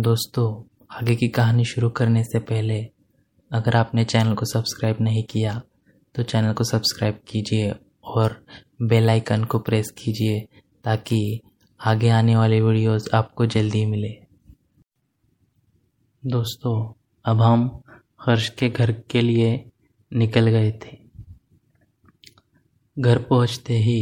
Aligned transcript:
दोस्तों, 0.00 0.62
आगे 0.90 1.14
की 1.14 1.26
कहानी 1.28 1.64
शुरू 1.64 1.88
करने 1.90 2.22
से 2.24 2.38
पहले, 2.40 2.78
अगर 3.50 3.76
आपने 3.76 4.04
चैनल 4.04 4.34
को 4.34 4.44
सब्सक्राइब 4.44 4.96
नहीं 5.00 5.22
किया 5.30 5.60
तो 6.14 6.22
चैनल 6.22 6.52
को 6.52 6.64
सब्सक्राइब 6.64 7.18
कीजिए 7.28 7.72
और 8.06 8.36
बेल 8.82 9.10
आइकन 9.10 9.44
को 9.44 9.58
प्रेस 9.58 9.90
कीजिए 9.98 10.38
ताकि 10.84 11.40
आगे 11.80 12.08
आने 12.10 12.36
वाले 12.36 12.60
वीडियोस 12.60 13.08
आपको 13.14 13.46
जल्दी 13.46 13.84
मिले। 13.86 14.08
दोस्तों, 16.22 16.76
अब 17.24 17.42
हम 17.42 17.82
हर्ष 18.22 18.48
के 18.50 18.68
घर 18.68 18.92
के 19.10 19.22
लिए 19.22 19.52
निकल 20.12 20.48
गए 20.48 20.70
थे। 20.82 20.96
घर 22.96 23.18
पहुँचते 23.20 23.78
ही 23.78 24.00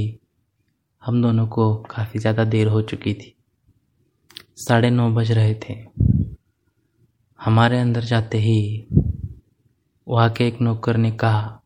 हम 1.02 1.22
दोनों 1.22 1.46
को 1.48 1.74
काफ़ी 1.86 2.20
ज़्यादा 2.20 2.44
देर 2.46 2.66
हो 2.66 2.82
चुकी 2.84 3.14
थी। 3.14 3.34
साढ़े 4.58 4.90
नौ 4.90 5.10
बज 5.10 5.32
रहे 5.32 5.54
थे। 5.54 5.86
हमारे 7.40 7.78
अंदर 7.78 8.00
जाते 8.00 8.38
ही 8.38 8.86
वहाँ 10.08 10.30
के 10.30 10.48
एक 10.48 10.60
नौकर 10.60 10.96
ने 10.96 11.10
कहा, 11.10 11.60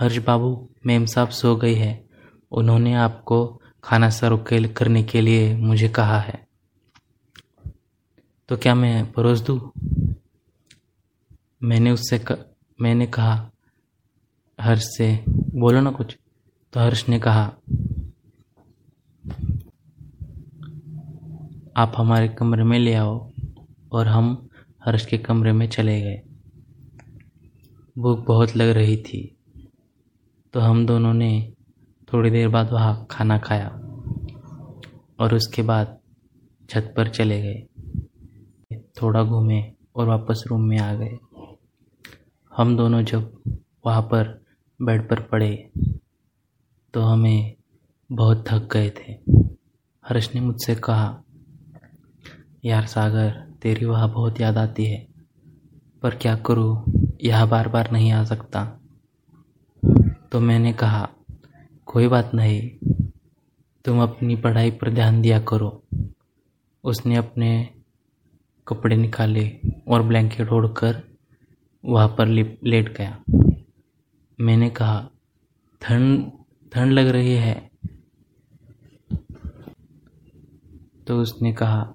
हर्ष 0.00 0.16
बाबू, 0.16 0.68
मेम 0.86 1.04
साहब 1.04 1.28
सो 1.28 1.56
गई 1.56 1.74
है। 1.74 2.04
उन्होंने 2.52 2.94
आपको 2.94 3.62
खाना 3.84 4.10
सर्व 4.10 4.36
करने 4.76 5.02
के 5.02 5.20
लिए 5.20 5.56
मुझे 5.56 5.88
कहा 5.88 6.20
है। 6.20 6.46
तो 8.48 8.56
क्या 8.56 8.74
मैं 8.74 9.12
परोस 9.12 9.40
दूँ? 9.40 9.70
मैंने 11.62 11.90
उससे 11.90 12.24
क... 12.30 12.54
मैंने 12.80 13.06
कहा, 13.06 13.50
हर्ष 14.60 14.84
से 14.84 15.24
बोलो 15.54 15.80
ना 15.80 15.90
कुछ। 15.90 16.16
तो 16.72 16.80
हर्ष 16.80 17.08
ने 17.08 17.18
कहा 17.18 17.54
आप 21.76 21.92
हमारे 21.96 22.28
कमरे 22.28 22.64
में 22.64 22.78
ले 22.78 22.94
आओ 22.94 23.30
और 23.92 24.08
हम 24.08 24.48
हर्ष 24.84 25.04
के 25.06 25.18
कमरे 25.18 25.52
में 25.52 25.68
चले 25.68 26.00
गए। 26.00 26.22
भूख 27.98 28.24
बहुत 28.26 28.56
लग 28.56 28.68
रही 28.68 28.96
थी 28.96 29.20
तो 30.54 30.60
हम 30.60 30.86
दोनों 30.86 31.12
ने 31.14 31.52
थोड़ी 32.12 32.30
देर 32.30 32.48
बाद 32.48 32.72
वहाँ 32.72 33.06
खाना 33.10 33.38
खाया 33.38 33.68
और 35.20 35.34
उसके 35.34 35.62
बाद 35.62 35.98
छत 36.70 36.92
पर 36.96 37.08
चले 37.08 37.40
गए। 37.42 38.76
थोड़ा 39.02 39.22
घूमे 39.22 39.62
और 39.96 40.08
वापस 40.08 40.44
रूम 40.46 40.60
में 40.60 40.78
आ 40.78 40.94
गए। 40.94 41.18
हम 42.52 42.76
दोनों 42.76 43.02
जब 43.02 43.32
वहाँ 43.86 44.02
पर 44.02 44.38
बेड 44.80 45.08
पर 45.08 45.20
पड़े 45.22 45.70
तो 46.94 47.00
हमें 47.00 47.54
बहुत 48.10 48.44
थक 48.48 48.68
गए 48.72 48.90
थे। 48.90 49.12
हर्ष 50.04 50.34
ने 50.34 50.40
मुझसे 50.40 50.74
कहा 50.74 51.22
यार 52.64 52.86
सागर, 52.86 53.30
तेरी 53.62 53.84
वहाँ 53.84 54.12
बहुत 54.12 54.40
याद 54.40 54.58
आती 54.58 54.84
है। 54.84 55.06
पर 56.02 56.14
क्या 56.14 56.36
करूँ? 56.36 56.84
यह 57.24 57.46
बार 57.46 57.68
बार 57.68 57.90
नहीं 57.90 58.12
आ 58.12 58.24
सकता। 58.24 58.80
तो 60.32 60.40
मैंने 60.40 60.72
कहा, 60.72 61.08
कोई 61.86 62.08
बात 62.08 62.30
नहीं। 62.34 62.70
तुम 63.84 64.02
अपनी 64.02 64.36
पढ़ाई 64.36 64.70
पर 64.70 64.90
ध्यान 64.90 65.22
दिया 65.22 65.40
करो। 65.40 65.82
उसने 66.84 67.16
अपने 67.16 67.70
कपड़े 68.68 68.96
निकाले 68.96 69.60
और 69.88 70.02
ब्लैंकेट 70.02 70.48
ओढ़कर 70.48 71.02
वहाँ 71.84 72.08
पर 72.08 72.26
लेट 72.64 72.96
गया। 72.96 73.22
मैंने 74.40 74.70
कहा, 74.70 75.08
ठंड 75.80 76.32
ठंड 76.72 76.92
लग 76.92 77.08
रही 77.08 77.34
है। 77.34 77.70
तो 81.06 81.20
उसने 81.20 81.52
कहा 81.52 81.94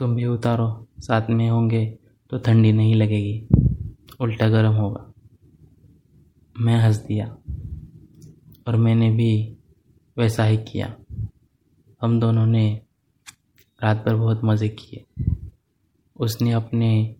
तुम 0.00 0.14
भी 0.14 0.24
उतारो, 0.24 0.86
साथ 0.98 1.22
में 1.30 1.48
होंगे 1.50 1.98
तो 2.30 2.38
ठंडी 2.38 2.72
नहीं 2.72 2.94
लगेगी। 2.94 3.46
उल्टा 4.20 4.48
गर्म 4.48 4.72
होगा। 4.72 5.12
मैं 6.60 6.76
हंस 6.76 6.96
दिया 6.96 7.36
और 8.68 8.76
मैंने 8.76 9.10
भी 9.10 9.56
वैसा 10.18 10.44
ही 10.44 10.56
किया। 10.56 10.96
हम 12.02 12.20
दोनों 12.20 12.46
ने 12.46 12.80
रात 13.82 13.96
भर 13.96 14.16
बहुत 14.16 14.40
मज़े 14.44 14.68
किए। 14.68 15.04
उसने 16.16 16.52
अपने 16.52 17.16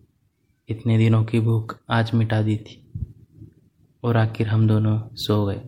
इतने 0.69 0.97
दिनों 0.97 1.23
की 1.23 1.39
भूख 1.39 1.79
आज 1.89 2.11
मिटा 2.13 2.41
दी 2.41 2.57
थी 2.57 2.91
और 4.03 4.17
आखिर 4.17 4.47
हम 4.47 4.67
दोनों 4.67 4.99
सो 5.13 5.45
गए। 5.45 5.61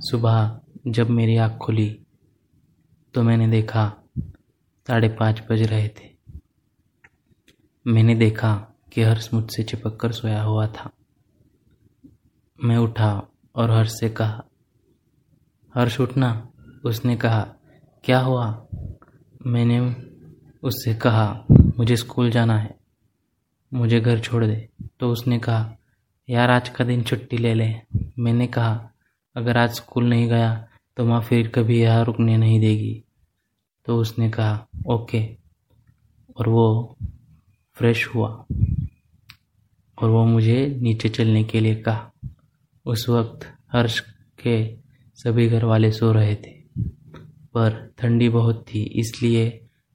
सुबह 0.00 0.60
जब 0.86 1.10
मेरी 1.10 1.36
आँख 1.36 1.58
खुली 1.58 2.00
तो 3.14 3.22
मैंने 3.22 3.48
देखा 3.48 4.03
साढ़े 4.88 5.08
पाँच 5.08 5.42
बज 5.50 5.62
रहे 5.62 5.88
थे। 5.88 6.14
मैंने 7.86 8.14
देखा 8.14 8.68
कि 8.92 9.02
हर्ष 9.02 9.34
मुझसे 9.34 9.62
चिपक 9.62 9.96
कर 9.96 10.12
सोया 10.12 10.42
हुआ 10.42 10.66
था। 10.66 10.90
मैं 12.64 12.76
उठा 12.76 13.28
और 13.56 13.70
हर्ष 13.70 13.90
से 14.00 14.08
कहा, 14.08 14.44
हर्ष, 15.74 16.00
उठना। 16.00 16.48
उसने 16.84 17.16
कहा, 17.16 17.54
क्या 18.04 18.20
हुआ? 18.20 18.66
मैंने 19.46 19.80
उससे 20.62 20.94
कहा, 20.94 21.44
मुझे 21.50 21.96
स्कूल 21.96 22.30
जाना 22.30 22.58
है। 22.58 22.74
मुझे 23.74 24.00
घर 24.00 24.20
छोड़ 24.20 24.44
दे। 24.44 24.68
तो 25.00 25.10
उसने 25.10 25.38
कहा, 25.38 25.76
यार, 26.30 26.50
आज 26.50 26.68
का 26.68 26.84
दिन 26.84 27.02
छुट्टी 27.02 27.36
ले 27.36 27.54
ले। 27.54 27.74
मैंने 28.18 28.46
कहा, 28.46 28.90
अगर 29.36 29.56
आज 29.56 29.70
स्कूल 29.70 30.08
नहीं 30.08 30.28
गया 30.28 30.68
तो 30.96 31.04
माँ 31.04 31.20
फिर 31.22 31.48
कभी 31.48 31.82
यहाँ 31.82 32.04
रुकने 32.04 32.36
नहीं 32.36 32.60
देगी। 32.60 33.03
तो 33.86 33.96
उसने 33.96 34.28
कहा, 34.30 34.66
ओके। 34.86 35.24
और 36.36 36.48
वो 36.48 36.96
फ्रेश 37.76 38.06
हुआ। 38.08 38.28
और 39.98 40.10
वो 40.10 40.24
मुझे 40.24 40.66
नीचे 40.82 41.08
चलने 41.08 41.42
के 41.44 41.60
लिए 41.60 41.74
कहा। 41.74 42.10
उस 42.86 43.08
वक्त 43.08 43.46
हर्ष 43.72 43.98
के 44.38 44.56
सभी 45.18 45.48
घर 45.48 45.64
वाले 45.64 45.90
सो 45.92 46.12
रहे 46.12 46.34
थे, 46.34 46.52
पर 47.54 47.94
ठंडी 47.98 48.28
बहुत 48.28 48.64
थी, 48.68 48.82
इसलिए 48.82 49.46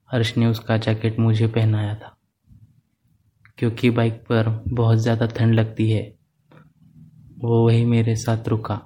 हर्ष 0.10 0.36
ने 0.38 0.46
उसका 0.46 0.78
जैकेट 0.78 1.20
मुझे 1.20 1.48
पहनाया 1.48 1.96
था, 1.96 2.16
क्योंकि 3.58 3.90
बाइक 3.90 4.14
पर 4.24 4.50
बहुत 4.68 4.98
ज़्यादा 4.98 5.26
ठंड 5.28 5.54
लगती 5.54 5.90
है। 5.92 6.04
वो 7.40 7.66
वही 7.66 7.86
मेरे 7.86 8.16
साथ 8.16 8.48
रुका। 8.48 8.82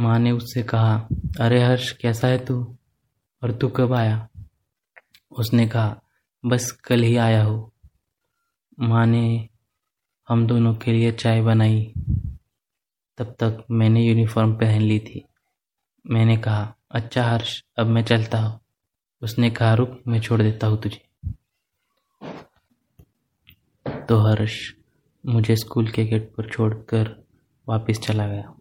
माँ 0.00 0.18
ने 0.18 0.30
उससे 0.30 0.62
कहा, 0.62 1.08
अरे 1.40 1.62
हर्ष, 1.62 1.92
कैसा 1.92 2.28
है 2.28 2.44
तू? 2.44 2.76
और 3.42 3.52
तू 3.52 3.68
कब 3.68 3.92
आया? 3.92 4.28
उसने 5.32 5.66
कहा, 5.66 6.00
बस 6.46 6.70
कल 6.70 7.02
ही 7.02 7.16
आया 7.16 7.44
हो। 7.44 7.72
माँ 8.80 9.06
ने 9.06 9.48
हम 10.28 10.46
दोनों 10.46 10.74
के 10.74 10.92
लिए 10.92 11.12
चाय 11.12 11.42
बनाई। 11.42 11.92
तब 13.18 13.24
तक 13.24 13.64
मैंने 13.70 14.02
यूनिफॉर्म 14.04 14.54
पहन 14.54 14.82
ली 14.82 14.98
थी। 14.98 15.24
मैंने 16.10 16.36
कहा 16.36 16.74
अच्छा 16.90 17.24
हर्ष, 17.24 17.62
अब 17.78 17.86
मैं 17.86 18.02
चलता 18.02 18.38
हूँ। 18.38 18.60
उसने 19.22 19.50
कहा, 19.50 19.74
रुक, 19.74 20.02
मैं 20.08 20.20
छोड़ 20.20 20.42
देता 20.42 20.66
हूँ 20.66 20.82
तुझे। 20.82 21.08
तो 24.08 24.18
हर्ष 24.18 24.72
मुझे 25.26 25.56
स्कूल 25.56 25.88
के 25.88 26.04
गेट 26.04 26.32
पर 26.36 26.50
छोड़कर 26.50 27.24
वापस 27.68 27.98
चला 27.98 28.26
गया। 28.26 28.54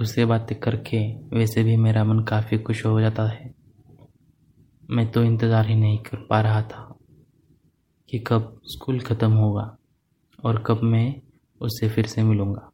उससे 0.00 0.24
बातें 0.24 0.58
करके 0.60 0.98
वैसे 1.30 1.62
भी 1.64 1.76
मेरा 1.76 2.04
मन 2.04 2.22
काफ़ी 2.24 2.58
खुश 2.58 2.84
हो 2.86 3.00
जाता 3.00 3.26
है। 3.28 3.52
मैं 4.90 5.10
तो 5.12 5.22
इंतज़ार 5.24 5.66
ही 5.66 5.74
नहीं 5.76 5.98
कर 6.00 6.26
पा 6.30 6.40
रहा 6.40 6.62
था 6.64 6.86
कि 8.08 8.18
कब 8.26 8.60
स्कूल 8.66 9.00
ख़त्म 9.00 9.32
होगा 9.32 9.64
और 10.38 10.62
कब 10.66 10.82
मैं 10.84 11.14
उससे 11.60 11.88
फिर 11.88 12.06
से 12.06 12.22
मिलूँगा। 12.22 12.70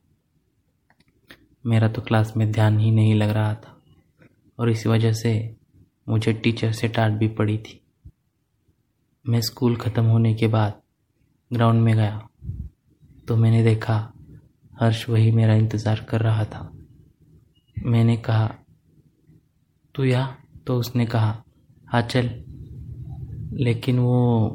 मेरा 1.64 1.88
तो 1.88 2.02
क्लास 2.02 2.32
में 2.36 2.50
ध्यान 2.52 2.78
ही 2.78 2.90
नहीं 2.90 3.14
लग 3.14 3.30
रहा 3.30 3.54
था 3.56 3.76
और 4.58 4.70
इसी 4.70 4.88
वजह 4.88 5.12
से 5.14 5.34
मुझे 6.06 6.32
टीचर 6.34 6.72
से 6.72 6.88
डांट 6.88 7.18
भी 7.18 7.28
पड़ी 7.30 7.58
थी। 7.58 7.80
मैं 9.24 9.40
स्कूल 9.42 9.76
ख़त्म 9.76 10.04
होने 10.04 10.34
के 10.34 10.46
बाद 10.48 10.80
ग्राउंड 11.50 11.82
में 11.82 11.94
गया 11.96 12.28
तो 13.28 13.36
मैंने 13.36 13.62
देखा 13.64 13.96
हर्ष 14.72 15.08
वही 15.08 15.30
मेरा 15.32 15.54
इंतज़ार 15.54 16.06
कर 16.08 16.20
रहा 16.20 16.44
था। 16.44 16.72
मैंने 17.84 18.16
कहा, 18.16 18.54
तू 19.94 20.04
या? 20.04 20.36
तो 20.66 20.76
उसने 20.76 21.06
कहा 21.06 21.42
हाँ 21.86 22.02
चल। 22.02 22.30
लेकिन 23.52 23.98
वो 23.98 24.50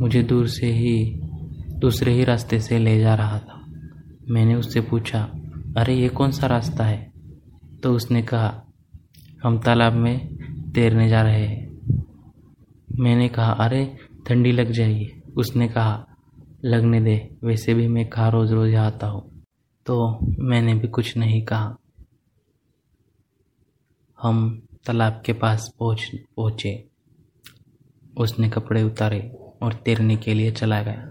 मुझे 0.00 0.22
दूर 0.22 0.46
से 0.46 0.66
ही, 0.66 1.20
दूसरे 1.78 2.12
ही 2.12 2.24
रास्ते 2.24 2.60
से 2.60 2.78
ले 2.78 2.98
जा 2.98 3.14
रहा 3.14 3.38
था। 3.38 3.64
मैंने 4.30 4.54
उससे 4.54 4.80
पूछा, 4.80 5.22
अरे, 5.76 5.94
ये 5.94 6.08
कौन 6.08 6.30
सा 6.30 6.46
रास्ता 6.46 6.84
है? 6.84 7.12
तो 7.82 7.92
उसने 7.92 8.22
कहा, 8.22 8.64
हम 9.42 9.58
तालाब 9.58 9.92
में 9.92 10.36
तैरने 10.74 11.08
जा 11.08 11.22
रहे 11.22 11.46
हैं। 11.46 11.78
मैंने 12.98 13.28
कहा, 13.28 13.52
अरे, 13.52 13.96
ठंडी 14.26 14.52
लग 14.52 14.70
जाएगी। 14.70 15.22
उसने 15.36 15.68
कहा, 15.68 16.06
लगने 16.64 17.00
दे, 17.00 17.36
वैसे 17.44 17.74
भी 17.74 17.88
मैं 17.88 18.08
कहा 18.08 18.28
रोज़ 18.28 18.52
रोज़ 18.52 18.74
आता 18.74 19.06
हूँ। 19.06 19.42
तो 19.86 20.18
मैंने 20.38 20.74
भी 20.74 20.88
कुछ 20.88 21.16
नहीं 21.16 21.44
कहा। 21.44 21.76
हम 24.22 24.66
तालाब 24.86 25.22
के 25.26 25.32
पास 25.32 25.74
पहुँच, 25.78 26.10
पहुँचे। 26.36 26.88
उसने 28.18 28.50
कपड़े 28.50 28.82
उतारे 28.82 29.30
और 29.62 29.72
तैरने 29.74 30.16
के 30.16 30.34
लिए 30.34 30.52
चला 30.52 30.82
गया। 30.82 31.08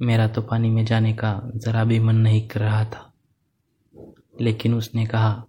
मेरा 0.00 0.28
तो 0.28 0.42
पानी 0.42 0.70
में 0.70 0.84
जाने 0.84 1.12
का 1.12 1.42
ज़रा 1.56 1.84
भी 1.84 2.00
मन 2.00 2.16
नहीं 2.16 2.48
कर 2.48 2.60
रहा 2.60 2.84
था। 2.84 3.12
लेकिन 4.40 4.74
उसने 4.74 5.06
कहा, 5.06 5.44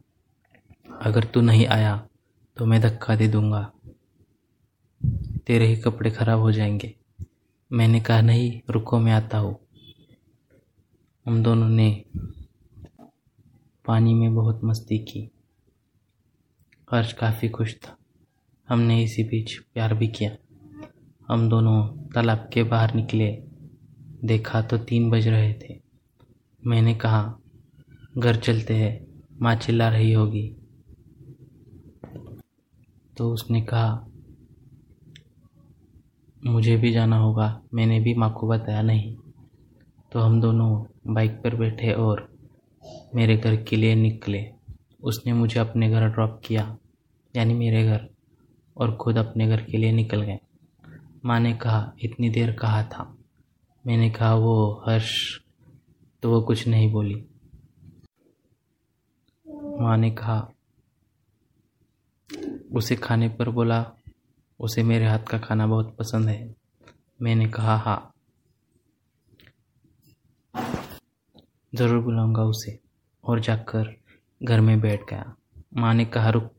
अगर 1.02 1.24
तू 1.24 1.42
नहीं 1.42 1.68
आया 1.68 2.08
तो 2.58 2.66
मैं 2.66 2.82
धक्का 2.82 3.16
दे 3.16 3.28
दूँगा। 3.28 3.74
तेरे 5.48 5.66
ही 5.68 5.76
कपड़े 5.76 6.12
खराब 6.12 6.40
हो 6.40 6.52
जाएँगे। 6.52 6.96
मैंने 7.72 8.00
कहा, 8.00 8.22
नहीं, 8.22 8.62
रुको, 8.70 9.00
मैं 9.00 9.14
आता 9.14 9.38
हूँ। 9.38 9.60
हम 11.26 11.44
दोनों 11.44 11.70
ने 11.70 12.04
पानी 13.86 14.14
में 14.14 14.36
बहुत 14.36 14.62
मस्ती 14.64 14.98
की। 14.98 15.32
हर्ष 16.92 17.14
काफ़ी 17.14 17.50
खुश 17.50 17.76
था। 17.76 17.98
हमने 18.70 19.04
इसी 19.04 19.24
बीच 19.24 19.54
प्यार 19.74 19.94
भी 19.94 20.08
किया। 20.08 20.32
हम 21.30 21.50
दोनों 21.50 21.88
तालाब 21.88 22.50
के 22.54 22.64
बाहर 22.64 22.96
निकले। 22.96 23.44
देखा 24.24 24.62
तो 24.62 24.78
तीन 24.78 25.10
बज 25.10 25.28
रहे 25.28 25.54
थे। 25.54 25.82
मैंने 26.68 26.96
कहा, 26.96 27.40
घर 28.18 28.36
चलते 28.36 28.74
हैं, 28.74 29.24
माँ 29.42 29.56
चिल्ला 29.56 29.90
रही 29.90 30.14
होगी। 30.14 30.56
तो 33.18 33.32
उसने 33.32 33.62
कहा, 33.62 34.08
मुझे 36.46 36.78
भी 36.78 36.92
जाना 36.92 37.18
होगा, 37.18 37.62
मैंने 37.74 38.00
भी 38.00 38.14
माँ 38.14 38.34
को 38.34 38.48
बताया 38.48 38.82
नहीं। 38.82 39.16
तो 40.12 40.20
हम 40.20 40.42
दोनों 40.42 40.86
बाइक 41.14 41.32
पर 41.32 41.56
बैठे 41.56 41.94
और 41.94 42.34
मेरे 43.16 43.38
घर 43.38 43.64
के 43.64 43.76
लिए 43.76 43.96
निकले। 43.96 44.59
उसने 45.04 45.34
मुझे 45.34 45.60
अपने 45.60 45.90
घर 45.90 46.08
ड्रॉप 46.08 46.42
किया, 46.46 46.78
यानी 47.36 47.54
मेरे 47.54 47.84
घर, 47.84 48.10
और 48.78 48.96
खुद 48.96 49.18
अपने 49.18 49.48
घर 49.48 49.64
के 49.64 49.78
लिए 49.78 49.92
निकल 49.92 50.22
गए। 50.22 50.40
माँ 51.26 51.40
ने 51.40 51.54
कहा, 51.54 51.94
इतनी 52.00 52.30
देर 52.30 52.52
कहा 52.52 52.84
था? 52.84 53.18
मैंने 53.88 54.10
कहा, 54.10 54.36
वो 54.36 54.84
हर्ष। 54.88 55.40
तो 56.24 56.32
वो 56.32 56.42
कुछ 56.42 56.68
नहीं 56.68 56.92
बोली। 56.92 57.26
माँ 59.82 59.98
ने 59.98 60.12
कहा, 60.12 60.52
उसे 62.72 62.96
खाने 62.96 63.30
पर 63.30 63.50
बोला, 63.50 63.92
उसे 64.60 64.84
मेरे 64.84 65.06
हाथ 65.06 65.20
का 65.20 65.38
खाना 65.38 65.68
बहुत 65.68 65.96
पसंद 66.00 66.30
है। 66.30 66.56
मैंने 67.22 67.46
कहा 67.46 67.78
हाँ। 67.78 68.12
ज़रूर 71.76 72.04
बुलाऊँगा 72.04 72.44
उसे, 72.44 72.80
और 73.24 73.40
जाकर 73.40 73.96
घर 74.42 74.62
में 74.62 74.80
बैठ 74.82 75.02
गया। 75.10 75.34
माँ 75.78 75.94
ने 75.94 76.06
कहा 76.06 76.30
रुक 76.30 76.52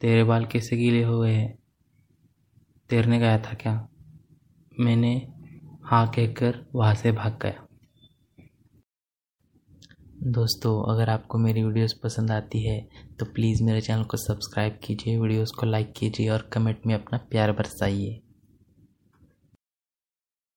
तेरे 0.00 0.24
बाल 0.24 0.44
कैसे 0.44 0.76
गीले 0.76 1.02
हो 1.02 1.20
गए 1.20 1.32
हैं? 1.32 1.58
तैरने 2.90 3.18
गया 3.18 3.38
था 3.38 3.54
क्या? 3.54 3.74
मैंने 4.72 5.14
हाँ 5.84 6.06
कहकर 6.08 6.64
वहाँ 6.74 6.94
से 6.94 7.12
भाग 7.12 7.38
गया। 7.42 7.64
दोस्तों, 10.28 10.94
अगर 10.94 11.10
आपको 11.10 11.38
मेरी 11.38 11.62
वीडियोस 11.64 11.92
पसंद 12.02 12.30
आती 12.30 12.62
है 12.66 12.80
तो 13.18 13.24
प्लीज़ 13.26 13.62
मेरे 13.64 13.80
चैनल 13.80 14.04
को 14.04 14.16
सब्सक्राइब 14.16 14.78
कीजिए, 14.84 15.18
वीडियोस 15.18 15.50
को 15.50 15.66
लाइक 15.66 15.92
कीजिए 15.96 16.28
और 16.28 16.48
कमेंट 16.52 16.86
में 16.86 16.94
अपना 16.94 17.18
प्यार 17.30 17.52
बरसाइए। 17.52 18.20